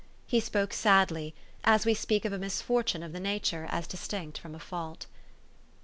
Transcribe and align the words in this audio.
He 0.25 0.39
spoke 0.39 0.73
sadly, 0.73 1.35
as 1.63 1.85
we 1.85 1.93
speak 1.93 2.25
of 2.25 2.33
a 2.33 2.39
misfortune 2.39 3.03
of 3.03 3.13
the 3.13 3.19
nature 3.19 3.67
as 3.69 3.85
distinct 3.85 4.39
from 4.39 4.55
a 4.55 4.59
fault. 4.59 5.05